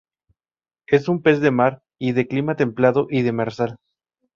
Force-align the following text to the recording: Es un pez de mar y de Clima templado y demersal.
Es 0.87 1.07
un 1.09 1.21
pez 1.21 1.39
de 1.41 1.51
mar 1.51 1.83
y 1.99 2.13
de 2.13 2.27
Clima 2.27 2.55
templado 2.55 3.05
y 3.11 3.21
demersal. 3.21 3.77